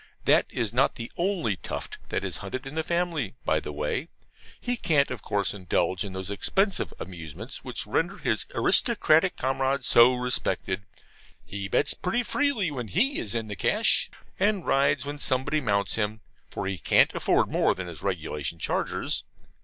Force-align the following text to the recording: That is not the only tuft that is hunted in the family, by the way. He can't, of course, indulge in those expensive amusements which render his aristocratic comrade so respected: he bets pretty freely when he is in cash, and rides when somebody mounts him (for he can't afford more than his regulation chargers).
That 0.25 0.47
is 0.49 0.73
not 0.73 0.95
the 0.95 1.11
only 1.15 1.55
tuft 1.57 1.99
that 2.09 2.23
is 2.23 2.37
hunted 2.37 2.65
in 2.65 2.73
the 2.73 2.81
family, 2.81 3.35
by 3.45 3.59
the 3.59 3.71
way. 3.71 4.09
He 4.59 4.75
can't, 4.75 5.11
of 5.11 5.21
course, 5.21 5.53
indulge 5.53 6.03
in 6.03 6.13
those 6.13 6.31
expensive 6.31 6.91
amusements 6.99 7.63
which 7.63 7.85
render 7.85 8.17
his 8.17 8.47
aristocratic 8.55 9.37
comrade 9.37 9.85
so 9.85 10.15
respected: 10.15 10.85
he 11.45 11.67
bets 11.67 11.93
pretty 11.93 12.23
freely 12.23 12.71
when 12.71 12.87
he 12.87 13.19
is 13.19 13.35
in 13.35 13.47
cash, 13.57 14.09
and 14.39 14.65
rides 14.65 15.05
when 15.05 15.19
somebody 15.19 15.61
mounts 15.61 15.93
him 15.97 16.21
(for 16.49 16.65
he 16.65 16.79
can't 16.79 17.13
afford 17.13 17.47
more 17.47 17.75
than 17.75 17.85
his 17.85 18.01
regulation 18.01 18.57
chargers). 18.57 19.23